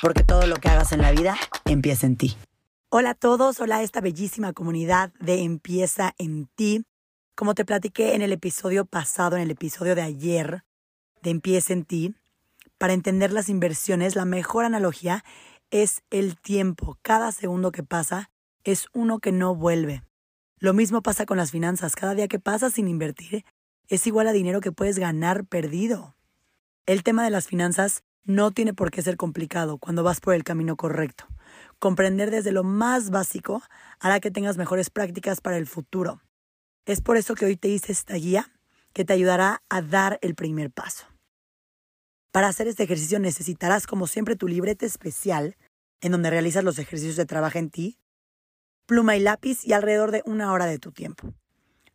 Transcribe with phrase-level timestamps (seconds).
[0.00, 2.36] porque todo lo que hagas en la vida empieza en ti.
[2.90, 6.84] Hola a todos, hola a esta bellísima comunidad de Empieza en ti.
[7.34, 10.64] Como te platiqué en el episodio pasado, en el episodio de ayer
[11.22, 12.14] de Empieza en ti,
[12.78, 15.24] para entender las inversiones, la mejor analogía
[15.70, 16.98] es el tiempo.
[17.02, 18.30] Cada segundo que pasa
[18.64, 20.04] es uno que no vuelve.
[20.58, 21.94] Lo mismo pasa con las finanzas.
[21.94, 23.44] Cada día que pasa sin invertir
[23.88, 26.14] es igual a dinero que puedes ganar perdido.
[26.86, 30.44] El tema de las finanzas no tiene por qué ser complicado cuando vas por el
[30.44, 31.26] camino correcto.
[31.78, 33.62] Comprender desde lo más básico
[34.00, 36.20] hará que tengas mejores prácticas para el futuro.
[36.84, 38.52] Es por eso que hoy te hice esta guía
[38.92, 41.06] que te ayudará a dar el primer paso.
[42.30, 45.56] Para hacer este ejercicio necesitarás, como siempre, tu libreta especial
[46.02, 47.98] en donde realizas los ejercicios de trabajo en ti,
[48.84, 51.32] pluma y lápiz y alrededor de una hora de tu tiempo.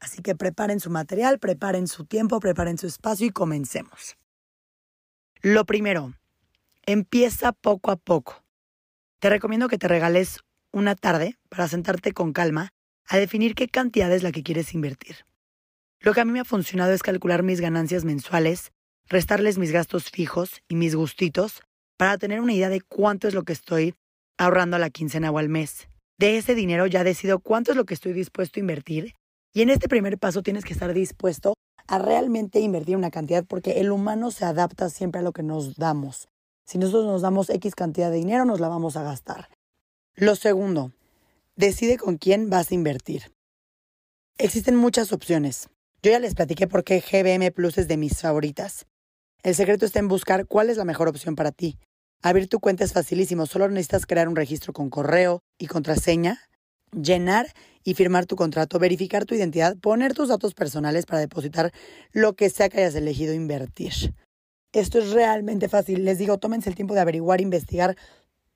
[0.00, 4.16] Así que preparen su material, preparen su tiempo, preparen su espacio y comencemos.
[5.42, 6.14] Lo primero,
[6.84, 8.42] Empieza poco a poco.
[9.20, 10.40] Te recomiendo que te regales
[10.72, 12.70] una tarde para sentarte con calma
[13.06, 15.18] a definir qué cantidad es la que quieres invertir.
[16.00, 18.72] Lo que a mí me ha funcionado es calcular mis ganancias mensuales,
[19.08, 21.62] restarles mis gastos fijos y mis gustitos
[21.96, 23.94] para tener una idea de cuánto es lo que estoy
[24.36, 25.88] ahorrando a la quincena o al mes.
[26.18, 29.14] De ese dinero ya decido cuánto es lo que estoy dispuesto a invertir
[29.54, 31.54] y en este primer paso tienes que estar dispuesto
[31.86, 35.76] a realmente invertir una cantidad porque el humano se adapta siempre a lo que nos
[35.76, 36.26] damos.
[36.64, 39.48] Si nosotros nos damos X cantidad de dinero, nos la vamos a gastar.
[40.14, 40.92] Lo segundo,
[41.56, 43.32] decide con quién vas a invertir.
[44.38, 45.68] Existen muchas opciones.
[46.02, 48.86] Yo ya les platiqué por qué GBM Plus es de mis favoritas.
[49.42, 51.78] El secreto está en buscar cuál es la mejor opción para ti.
[52.22, 56.40] Abrir tu cuenta es facilísimo, solo necesitas crear un registro con correo y contraseña,
[56.92, 57.52] llenar
[57.82, 61.72] y firmar tu contrato, verificar tu identidad, poner tus datos personales para depositar
[62.12, 64.14] lo que sea que hayas elegido invertir.
[64.72, 66.04] Esto es realmente fácil.
[66.04, 67.96] Les digo, tómense el tiempo de averiguar, investigar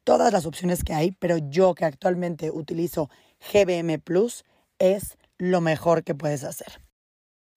[0.04, 3.10] todas las opciones que hay, pero yo que actualmente utilizo
[3.53, 4.44] GBM Plus
[4.78, 6.81] es lo mejor que puedes hacer.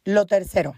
[0.03, 0.75] Lo tercero,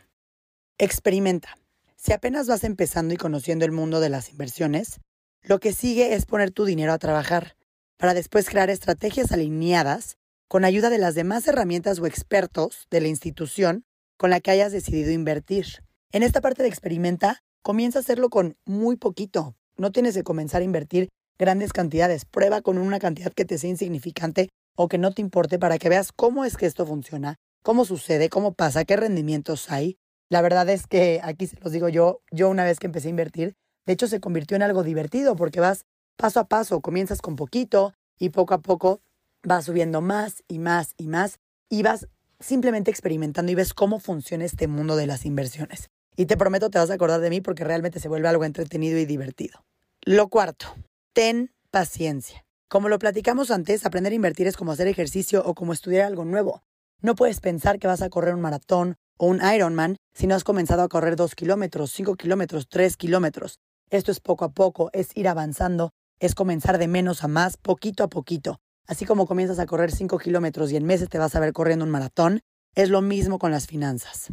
[0.78, 1.58] experimenta.
[1.96, 5.00] Si apenas vas empezando y conociendo el mundo de las inversiones,
[5.42, 7.56] lo que sigue es poner tu dinero a trabajar
[7.98, 13.08] para después crear estrategias alineadas con ayuda de las demás herramientas o expertos de la
[13.08, 13.86] institución
[14.18, 15.66] con la que hayas decidido invertir.
[16.12, 19.56] En esta parte de experimenta, Comienza a hacerlo con muy poquito.
[19.78, 22.26] No tienes que comenzar a invertir grandes cantidades.
[22.26, 25.90] Prueba con una cantidad que te sea insignificante o que no te importe para que
[25.90, 29.98] veas cómo es que esto funciona, cómo sucede, cómo pasa, qué rendimientos hay.
[30.30, 33.12] La verdad es que aquí se los digo yo, yo una vez que empecé a
[33.12, 33.54] invertir,
[33.86, 35.86] de hecho se convirtió en algo divertido porque vas
[36.16, 39.02] paso a paso, comienzas con poquito y poco a poco
[39.44, 41.38] vas subiendo más y más y más
[41.70, 42.08] y vas
[42.40, 45.92] simplemente experimentando y ves cómo funciona este mundo de las inversiones.
[46.16, 49.00] Y te prometo te vas a acordar de mí porque realmente se vuelve algo entretenido
[49.00, 49.64] y divertido.
[50.02, 50.68] Lo cuarto,
[51.14, 52.46] ten paciencia.
[52.68, 56.26] Como lo platicamos antes, aprender a invertir es como hacer ejercicio o como estudiar algo
[56.26, 56.64] nuevo.
[57.02, 60.44] No puedes pensar que vas a correr un maratón o un Ironman si no has
[60.44, 63.60] comenzado a correr dos kilómetros, cinco kilómetros, tres kilómetros.
[63.90, 68.04] Esto es poco a poco, es ir avanzando, es comenzar de menos a más, poquito
[68.04, 68.60] a poquito.
[68.88, 71.86] Así como comienzas a correr cinco kilómetros y en meses te vas a ver corriendo
[71.86, 72.42] un maratón,
[72.76, 74.32] es lo mismo con las finanzas.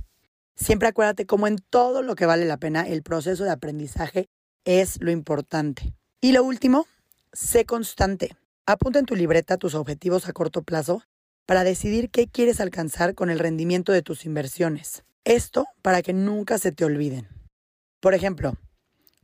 [0.58, 4.28] Siempre acuérdate como en todo lo que vale la pena, el proceso de aprendizaje
[4.64, 5.94] es lo importante.
[6.20, 6.86] Y lo último,
[7.32, 8.36] sé constante.
[8.66, 11.02] Apunta en tu libreta tus objetivos a corto plazo
[11.46, 15.04] para decidir qué quieres alcanzar con el rendimiento de tus inversiones.
[15.24, 17.28] Esto para que nunca se te olviden.
[18.00, 18.54] Por ejemplo,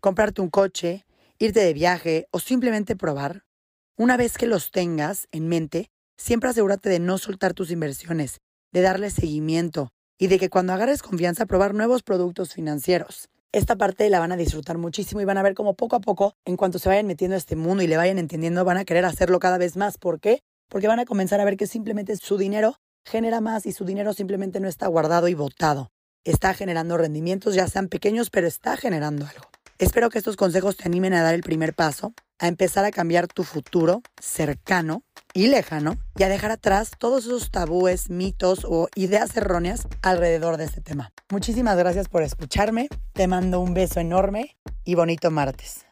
[0.00, 1.04] comprarte un coche,
[1.38, 3.44] irte de viaje o simplemente probar.
[3.96, 8.40] Una vez que los tengas en mente, siempre asegúrate de no soltar tus inversiones,
[8.72, 9.90] de darle seguimiento,
[10.24, 13.28] y de que cuando agarres confianza probar nuevos productos financieros.
[13.52, 16.34] Esta parte la van a disfrutar muchísimo y van a ver cómo poco a poco,
[16.46, 19.04] en cuanto se vayan metiendo a este mundo y le vayan entendiendo, van a querer
[19.04, 19.98] hacerlo cada vez más.
[19.98, 20.40] ¿Por qué?
[20.70, 24.14] Porque van a comenzar a ver que simplemente su dinero genera más y su dinero
[24.14, 25.90] simplemente no está guardado y botado.
[26.24, 29.53] Está generando rendimientos, ya sean pequeños, pero está generando algo.
[29.78, 33.26] Espero que estos consejos te animen a dar el primer paso, a empezar a cambiar
[33.26, 39.36] tu futuro cercano y lejano y a dejar atrás todos esos tabúes, mitos o ideas
[39.36, 41.10] erróneas alrededor de este tema.
[41.28, 45.84] Muchísimas gracias por escucharme, te mando un beso enorme y bonito martes.